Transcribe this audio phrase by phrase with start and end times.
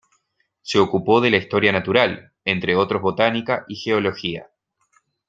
[0.63, 4.49] Se ocupó de la historia natural, entre otros botánica y geología.